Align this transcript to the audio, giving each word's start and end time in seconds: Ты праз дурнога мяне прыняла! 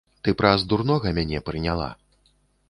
Ты 0.27 0.33
праз 0.39 0.63
дурнога 0.71 1.11
мяне 1.19 1.43
прыняла! 1.51 1.91